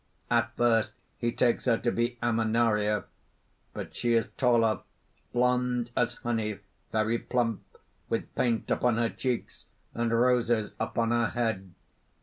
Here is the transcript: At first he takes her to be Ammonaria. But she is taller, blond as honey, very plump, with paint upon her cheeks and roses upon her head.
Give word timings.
At 0.31 0.55
first 0.57 0.95
he 1.19 1.31
takes 1.31 1.65
her 1.65 1.77
to 1.77 1.91
be 1.91 2.17
Ammonaria. 2.23 3.03
But 3.71 3.95
she 3.95 4.13
is 4.15 4.29
taller, 4.35 4.79
blond 5.31 5.91
as 5.95 6.15
honey, 6.15 6.57
very 6.91 7.19
plump, 7.19 7.61
with 8.09 8.33
paint 8.33 8.71
upon 8.71 8.97
her 8.97 9.09
cheeks 9.09 9.67
and 9.93 10.11
roses 10.11 10.73
upon 10.79 11.11
her 11.11 11.27
head. 11.27 11.75